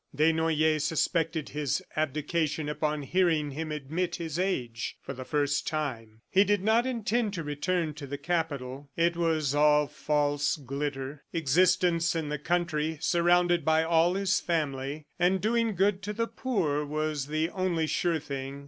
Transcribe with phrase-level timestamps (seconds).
[0.15, 6.21] Desnoyers suspected his abdication upon hearing him admit his age, for the first time.
[6.27, 8.89] He did not intend to return to the capital.
[8.97, 11.23] It was all false glitter.
[11.33, 16.83] Existence in the country, surrounded by all his family and doing good to the poor
[16.83, 18.59] was the only sure thing.